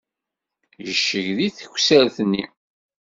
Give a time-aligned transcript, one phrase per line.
[0.85, 2.45] Yecceg deg teksart-nni.